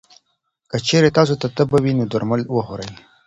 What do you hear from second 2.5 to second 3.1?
وخورئ.